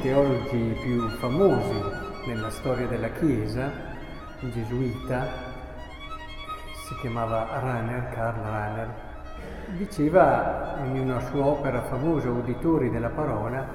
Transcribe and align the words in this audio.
teologi 0.00 0.78
più 0.80 1.08
famosi 1.08 1.82
nella 2.26 2.50
storia 2.50 2.86
della 2.86 3.08
Chiesa, 3.08 3.68
un 4.40 4.50
gesuita, 4.52 5.26
si 6.86 6.94
chiamava 7.00 7.48
Rahner, 7.60 8.10
Karl 8.10 8.40
Rahner, 8.40 8.88
diceva 9.76 10.76
in 10.84 11.00
una 11.00 11.18
sua 11.20 11.46
opera 11.46 11.82
famosa, 11.82 12.30
Uditori 12.30 12.90
della 12.90 13.08
parola, 13.08 13.66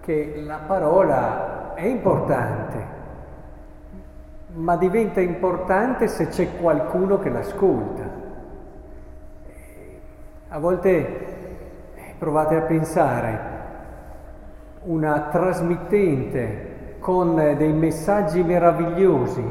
che 0.00 0.42
la 0.44 0.60
parola 0.66 1.74
è 1.74 1.84
importante, 1.84 2.86
ma 4.54 4.76
diventa 4.76 5.20
importante 5.20 6.08
se 6.08 6.28
c'è 6.28 6.56
qualcuno 6.56 7.18
che 7.18 7.28
l'ascolta. 7.28 8.10
A 10.48 10.58
volte 10.58 11.94
eh, 11.94 12.14
provate 12.18 12.56
a 12.56 12.62
pensare, 12.62 13.57
una 14.82 15.28
trasmittente 15.30 16.96
con 16.98 17.34
dei 17.34 17.72
messaggi 17.72 18.42
meravigliosi, 18.42 19.44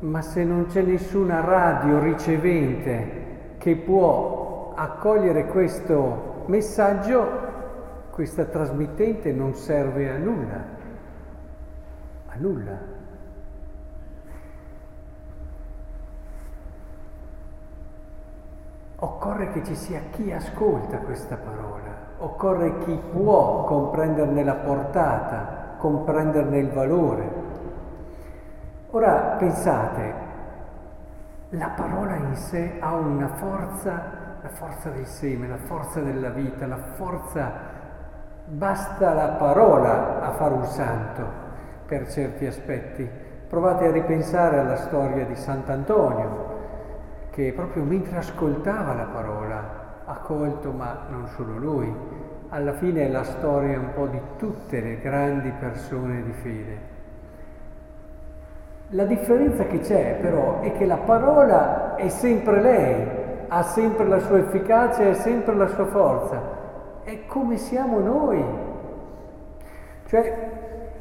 ma 0.00 0.22
se 0.22 0.44
non 0.44 0.66
c'è 0.66 0.82
nessuna 0.82 1.40
radio 1.40 1.98
ricevente 2.00 3.24
che 3.58 3.76
può 3.76 4.72
accogliere 4.76 5.46
questo 5.46 6.44
messaggio, 6.46 7.44
questa 8.10 8.44
trasmittente 8.44 9.32
non 9.32 9.54
serve 9.54 10.10
a 10.10 10.16
nulla, 10.16 10.64
a 12.28 12.34
nulla. 12.36 12.94
Occorre 19.36 19.52
che 19.52 19.64
ci 19.64 19.74
sia 19.74 20.00
chi 20.12 20.32
ascolta 20.32 20.96
questa 20.96 21.36
parola 21.36 22.14
occorre 22.20 22.78
chi 22.78 22.98
può 23.12 23.64
comprenderne 23.64 24.42
la 24.42 24.54
portata, 24.54 25.74
comprenderne 25.76 26.56
il 26.56 26.70
valore. 26.70 27.30
Ora 28.92 29.36
pensate, 29.38 30.14
la 31.50 31.68
parola 31.68 32.14
in 32.14 32.34
sé 32.34 32.78
ha 32.80 32.94
una 32.94 33.28
forza, 33.28 33.92
la 34.40 34.48
forza 34.48 34.88
del 34.88 35.04
seme, 35.04 35.48
la 35.48 35.58
forza 35.58 36.00
della 36.00 36.30
vita, 36.30 36.66
la 36.66 36.78
forza, 36.94 37.52
basta 38.46 39.12
la 39.12 39.28
parola 39.32 40.22
a 40.22 40.30
fare 40.30 40.54
un 40.54 40.64
santo 40.64 41.24
per 41.84 42.10
certi 42.10 42.46
aspetti. 42.46 43.06
Provate 43.50 43.88
a 43.88 43.92
ripensare 43.92 44.60
alla 44.60 44.76
storia 44.76 45.26
di 45.26 45.36
Sant'Antonio, 45.36 46.45
che 47.36 47.52
proprio 47.52 47.82
mentre 47.82 48.16
ascoltava 48.16 48.94
la 48.94 49.08
parola 49.12 49.84
ha 50.06 50.16
colto, 50.20 50.72
ma 50.72 51.04
non 51.10 51.28
solo 51.36 51.58
lui, 51.58 51.94
alla 52.48 52.72
fine 52.72 53.04
è 53.04 53.10
la 53.10 53.24
storia 53.24 53.78
un 53.78 53.92
po' 53.92 54.06
di 54.06 54.18
tutte 54.38 54.80
le 54.80 54.98
grandi 55.00 55.52
persone 55.60 56.22
di 56.22 56.32
fede. 56.32 56.78
La 58.90 59.04
differenza 59.04 59.64
che 59.64 59.80
c'è 59.80 60.16
però 60.18 60.60
è 60.60 60.72
che 60.78 60.86
la 60.86 60.96
parola 60.96 61.96
è 61.96 62.08
sempre 62.08 62.62
lei, 62.62 63.06
ha 63.48 63.62
sempre 63.64 64.06
la 64.06 64.20
sua 64.20 64.38
efficacia 64.38 65.10
ha 65.10 65.14
sempre 65.14 65.54
la 65.56 65.66
sua 65.66 65.86
forza. 65.88 66.40
È 67.02 67.26
come 67.26 67.58
siamo 67.58 67.98
noi. 67.98 68.42
Cioè, 70.06 70.50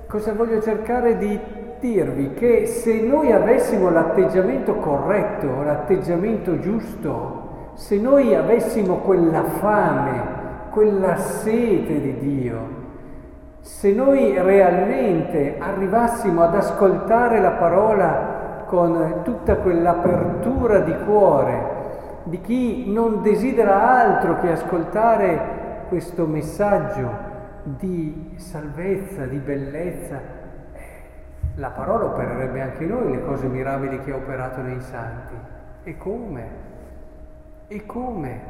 cosa 0.06 0.34
voglio 0.34 0.62
cercare 0.62 1.16
di 1.16 1.40
dirvi? 1.80 2.34
Che 2.34 2.66
se 2.66 3.02
noi 3.02 3.32
avessimo 3.32 3.90
l'atteggiamento 3.90 4.76
corretto, 4.76 5.64
l'atteggiamento 5.64 6.60
giusto, 6.60 7.72
se 7.74 8.00
noi 8.00 8.36
avessimo 8.36 8.98
quella 8.98 9.44
fame, 9.44 10.44
quella 10.70 11.18
sete 11.18 12.00
di 12.00 12.18
Dio, 12.18 12.84
se 13.62 13.92
noi 13.94 14.34
realmente 14.40 15.58
arrivassimo 15.60 16.44
ad 16.44 16.56
ascoltare 16.56 17.40
la 17.40 17.52
parola 17.52 18.64
con 18.66 19.22
tutta 19.24 19.56
quell'apertura 19.56 20.80
di 20.80 20.96
cuore, 21.06 21.74
di 22.24 22.42
chi 22.42 22.92
non 22.92 23.22
desidera 23.22 24.00
altro 24.00 24.40
che 24.40 24.52
ascoltare 24.52 25.86
questo 25.88 26.26
messaggio 26.26 27.34
di 27.64 28.34
salvezza, 28.36 29.26
di 29.26 29.38
bellezza, 29.38 30.20
la 31.56 31.70
parola 31.70 32.06
opererebbe 32.06 32.62
anche 32.62 32.86
noi 32.86 33.12
le 33.12 33.24
cose 33.24 33.48
mirabili 33.48 34.00
che 34.02 34.12
ha 34.12 34.16
operato 34.16 34.62
nei 34.62 34.82
santi. 34.82 35.36
E 35.84 35.98
come? 35.98 36.50
E 37.68 37.86
come? 37.86 38.42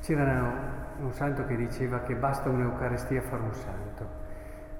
C'era 0.00 0.72
un 1.00 1.12
santo 1.12 1.44
che 1.46 1.56
diceva 1.56 2.00
che 2.00 2.14
basta 2.14 2.50
un'Eucarestia 2.50 3.20
a 3.20 3.22
fare 3.22 3.42
un 3.42 3.54
santo. 3.54 4.06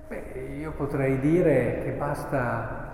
Beh, 0.08 0.56
io 0.58 0.72
potrei 0.72 1.18
dire 1.18 1.80
che 1.82 1.90
basta 1.92 2.92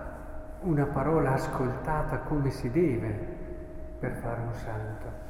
una 0.61 0.87
parola 0.87 1.32
ascoltata 1.32 2.19
come 2.19 2.50
si 2.50 2.71
deve 2.71 3.09
per 3.99 4.12
fare 4.12 4.41
un 4.41 4.55
santo. 4.55 5.28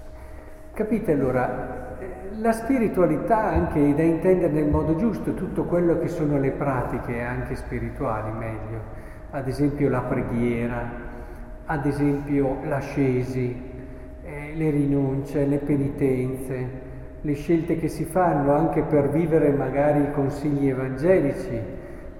Capite 0.72 1.12
allora, 1.12 1.96
la 2.38 2.52
spiritualità 2.52 3.42
anche 3.44 3.94
da 3.94 4.02
intendere 4.02 4.52
nel 4.52 4.68
modo 4.68 4.96
giusto, 4.96 5.34
tutto 5.34 5.64
quello 5.64 5.98
che 5.98 6.08
sono 6.08 6.38
le 6.38 6.52
pratiche 6.52 7.20
anche 7.20 7.56
spirituali 7.56 8.30
meglio, 8.32 8.80
ad 9.30 9.46
esempio 9.46 9.90
la 9.90 10.00
preghiera, 10.00 10.90
ad 11.66 11.84
esempio 11.84 12.58
l'ascesi, 12.64 13.54
eh, 14.22 14.54
le 14.54 14.70
rinunce, 14.70 15.44
le 15.44 15.58
penitenze, 15.58 16.68
le 17.20 17.34
scelte 17.34 17.76
che 17.76 17.88
si 17.88 18.04
fanno 18.04 18.54
anche 18.54 18.82
per 18.82 19.10
vivere 19.10 19.50
magari 19.50 20.02
i 20.02 20.12
consigli 20.12 20.68
evangelici, 20.68 21.60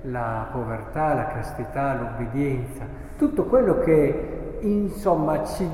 la 0.03 0.49
povertà, 0.53 1.15
la 1.15 1.27
castità, 1.29 1.95
l'obbedienza, 1.95 2.85
tutto 3.17 3.45
quello 3.45 3.79
che 3.79 4.59
insomma 4.61 5.45
ci 5.45 5.67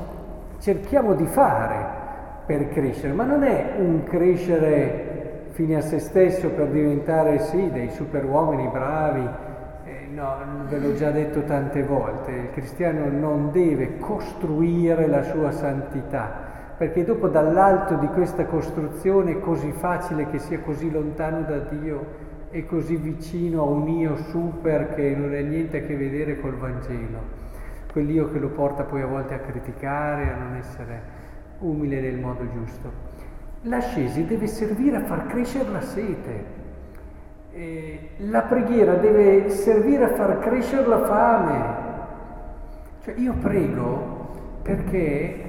cerchiamo 0.58 1.14
di 1.14 1.26
fare 1.26 2.04
per 2.46 2.68
crescere, 2.68 3.12
ma 3.12 3.24
non 3.24 3.42
è 3.42 3.74
un 3.78 4.04
crescere 4.04 5.48
fine 5.50 5.76
a 5.76 5.80
se 5.80 5.98
stesso 5.98 6.50
per 6.50 6.68
diventare 6.68 7.38
sì 7.40 7.70
dei 7.70 7.90
superuomini 7.90 8.68
bravi, 8.68 9.28
No, 10.16 10.34
ve 10.66 10.78
l'ho 10.78 10.94
già 10.94 11.10
detto 11.10 11.42
tante 11.42 11.82
volte, 11.82 12.30
il 12.30 12.50
cristiano 12.52 13.06
non 13.10 13.50
deve 13.50 13.98
costruire 13.98 15.06
la 15.08 15.22
sua 15.22 15.50
santità, 15.50 16.72
perché 16.78 17.04
dopo 17.04 17.28
dall'alto 17.28 17.96
di 17.96 18.06
questa 18.06 18.46
costruzione 18.46 19.32
è 19.32 19.40
così 19.40 19.72
facile 19.72 20.30
che 20.30 20.38
sia 20.38 20.60
così 20.60 20.90
lontano 20.90 21.42
da 21.42 21.58
Dio 21.58 22.06
e 22.48 22.64
così 22.64 22.96
vicino 22.96 23.60
a 23.60 23.66
un 23.66 23.88
io 23.88 24.16
super 24.16 24.94
che 24.94 25.14
non 25.14 25.34
ha 25.34 25.40
niente 25.40 25.82
a 25.82 25.86
che 25.86 25.94
vedere 25.94 26.40
col 26.40 26.56
Vangelo, 26.56 27.18
quell'io 27.92 28.32
che 28.32 28.38
lo 28.38 28.48
porta 28.48 28.84
poi 28.84 29.02
a 29.02 29.06
volte 29.06 29.34
a 29.34 29.40
criticare, 29.40 30.32
a 30.32 30.36
non 30.36 30.54
essere 30.56 31.15
umile 31.60 32.00
nel 32.00 32.18
modo 32.18 32.46
giusto. 32.50 32.90
L'ascesi 33.62 34.24
deve 34.26 34.46
servire 34.46 34.96
a 34.96 35.04
far 35.04 35.26
crescere 35.26 35.70
la 35.70 35.80
sete, 35.80 36.44
eh, 37.52 38.10
la 38.18 38.42
preghiera 38.42 38.94
deve 38.94 39.48
servire 39.50 40.04
a 40.04 40.14
far 40.14 40.38
crescere 40.38 40.86
la 40.86 41.04
fame. 41.04 41.84
Cioè 43.02 43.14
io 43.16 43.34
prego 43.34 44.60
perché 44.62 45.44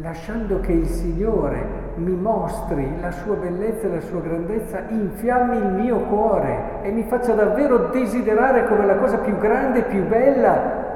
lasciando 0.00 0.60
che 0.60 0.72
il 0.72 0.86
Signore 0.86 1.78
mi 1.96 2.12
mostri 2.12 3.00
la 3.00 3.10
sua 3.10 3.34
bellezza 3.34 3.86
e 3.86 3.90
la 3.90 4.00
sua 4.00 4.20
grandezza, 4.20 4.84
infiammi 4.88 5.56
il 5.56 5.68
mio 5.82 5.98
cuore 6.00 6.82
e 6.82 6.90
mi 6.90 7.02
faccia 7.04 7.34
davvero 7.34 7.88
desiderare 7.90 8.66
come 8.66 8.86
la 8.86 8.96
cosa 8.96 9.18
più 9.18 9.36
grande 9.38 9.80
e 9.80 9.82
più 9.82 10.06
bella 10.06 10.88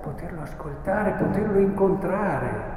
poterlo 0.00 0.42
ascoltare, 0.42 1.12
poterlo 1.18 1.58
incontrare. 1.58 2.75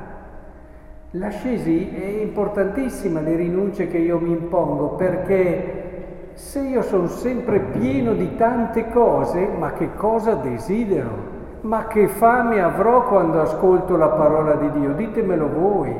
L'ascesi 1.13 1.89
è 1.89 2.21
importantissima 2.21 3.19
le 3.19 3.35
rinunce 3.35 3.87
che 3.87 3.97
io 3.97 4.19
mi 4.19 4.29
impongo 4.29 4.89
perché 4.89 6.33
se 6.35 6.59
io 6.59 6.83
sono 6.83 7.07
sempre 7.07 7.59
pieno 7.59 8.13
di 8.13 8.35
tante 8.35 8.89
cose, 8.89 9.47
ma 9.47 9.73
che 9.73 9.95
cosa 9.95 10.35
desidero? 10.35 11.37
Ma 11.61 11.87
che 11.87 12.07
fame 12.07 12.61
avrò 12.61 13.07
quando 13.07 13.41
ascolto 13.41 13.97
la 13.97 14.09
parola 14.09 14.53
di 14.53 14.71
Dio? 14.71 14.93
Ditemelo 14.93 15.49
voi, 15.49 15.95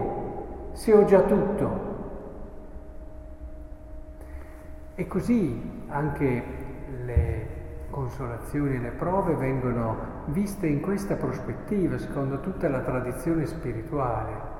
se 0.74 0.94
ho 0.94 1.04
già 1.06 1.22
tutto. 1.22 1.88
E 4.94 5.08
così 5.08 5.60
anche 5.88 6.44
le 7.04 7.48
consolazioni 7.90 8.76
e 8.76 8.80
le 8.80 8.92
prove 8.92 9.34
vengono 9.34 9.98
viste 10.26 10.68
in 10.68 10.82
questa 10.82 11.16
prospettiva, 11.16 11.98
secondo 11.98 12.42
tutta 12.42 12.70
la 12.70 12.82
tradizione 12.82 13.48
spirituale. 13.48 14.59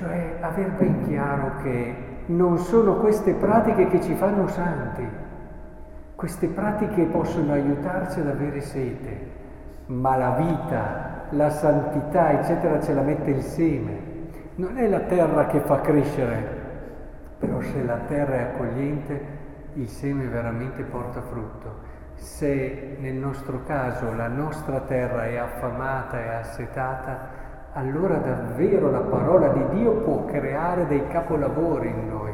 Cioè 0.00 0.36
aver 0.40 0.70
ben 0.78 1.02
chiaro 1.06 1.56
che 1.62 1.94
non 2.28 2.56
sono 2.56 2.96
queste 2.96 3.34
pratiche 3.34 3.86
che 3.88 4.00
ci 4.00 4.14
fanno 4.14 4.48
santi. 4.48 5.06
Queste 6.14 6.46
pratiche 6.48 7.04
possono 7.04 7.52
aiutarci 7.52 8.20
ad 8.20 8.28
avere 8.28 8.62
sete, 8.62 9.30
ma 9.88 10.16
la 10.16 10.30
vita, 10.30 11.26
la 11.32 11.50
santità, 11.50 12.30
eccetera, 12.30 12.80
ce 12.80 12.94
la 12.94 13.02
mette 13.02 13.28
il 13.28 13.42
seme. 13.42 14.08
Non 14.54 14.78
è 14.78 14.88
la 14.88 15.00
terra 15.00 15.44
che 15.46 15.60
fa 15.60 15.82
crescere 15.82 16.58
Però 17.38 17.60
se 17.60 17.84
la 17.84 17.98
terra 18.08 18.36
è 18.36 18.42
accogliente, 18.54 19.22
il 19.74 19.88
seme 19.88 20.24
veramente 20.28 20.82
porta 20.82 21.20
frutto. 21.20 21.88
Se 22.14 22.96
nel 23.00 23.16
nostro 23.16 23.64
caso 23.64 24.14
la 24.14 24.28
nostra 24.28 24.80
terra 24.80 25.26
è 25.26 25.36
affamata 25.36 26.18
e 26.18 26.28
assetata, 26.28 27.48
allora 27.72 28.16
davvero 28.16 28.90
la 28.90 29.00
parola 29.00 29.48
di 29.48 29.78
Dio 29.78 29.92
può 30.02 30.24
creare 30.24 30.86
dei 30.86 31.06
capolavori 31.08 31.88
in 31.88 32.08
noi. 32.08 32.32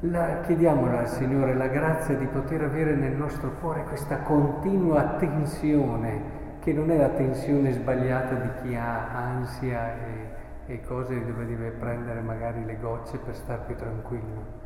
La, 0.00 0.40
chiediamola 0.40 0.98
al 0.98 1.08
Signore 1.08 1.54
la 1.54 1.68
grazia 1.68 2.16
di 2.16 2.26
poter 2.26 2.62
avere 2.62 2.96
nel 2.96 3.12
nostro 3.12 3.52
cuore 3.60 3.84
questa 3.84 4.18
continua 4.18 5.00
attenzione, 5.00 6.40
che 6.60 6.72
non 6.72 6.90
è 6.90 6.96
la 6.96 7.10
tensione 7.10 7.72
sbagliata 7.72 8.34
di 8.34 8.48
chi 8.62 8.74
ha 8.74 9.08
ansia 9.12 9.94
e, 10.66 10.72
e 10.72 10.80
cose 10.80 11.24
dove 11.24 11.46
deve 11.46 11.70
prendere 11.70 12.20
magari 12.20 12.64
le 12.64 12.78
gocce 12.80 13.18
per 13.18 13.36
star 13.36 13.64
più 13.64 13.76
tranquillo. 13.76 14.60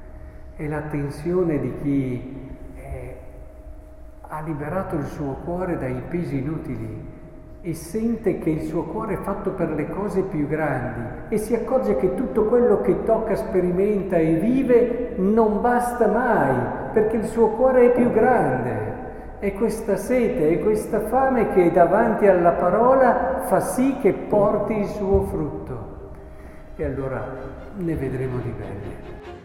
È 0.56 0.66
la 0.66 0.80
tensione 0.82 1.60
di 1.60 1.78
chi 1.82 2.50
eh, 2.76 3.16
ha 4.22 4.40
liberato 4.40 4.96
il 4.96 5.04
suo 5.04 5.34
cuore 5.44 5.76
dai 5.76 6.00
pesi 6.08 6.38
inutili, 6.38 7.24
e 7.66 7.74
sente 7.74 8.38
che 8.38 8.50
il 8.50 8.62
suo 8.62 8.84
cuore 8.84 9.14
è 9.14 9.22
fatto 9.22 9.50
per 9.50 9.70
le 9.70 9.88
cose 9.88 10.22
più 10.22 10.46
grandi 10.46 11.34
e 11.34 11.36
si 11.36 11.52
accorge 11.52 11.96
che 11.96 12.14
tutto 12.14 12.44
quello 12.44 12.80
che 12.80 13.02
tocca, 13.02 13.34
sperimenta 13.34 14.14
e 14.18 14.34
vive 14.34 15.14
non 15.16 15.60
basta 15.60 16.06
mai 16.06 16.54
perché 16.92 17.16
il 17.16 17.24
suo 17.24 17.48
cuore 17.48 17.86
è 17.86 17.90
più 17.90 18.12
grande. 18.12 18.94
E 19.40 19.52
questa 19.54 19.96
sete 19.96 20.48
e 20.48 20.60
questa 20.60 21.00
fame 21.08 21.52
che 21.54 21.72
davanti 21.72 22.28
alla 22.28 22.52
parola 22.52 23.42
fa 23.46 23.58
sì 23.58 23.96
che 24.00 24.12
porti 24.12 24.74
il 24.74 24.86
suo 24.86 25.22
frutto. 25.22 25.94
E 26.76 26.84
allora 26.84 27.26
ne 27.78 27.96
vedremo 27.96 28.38
di 28.38 28.54
belle. 28.56 29.35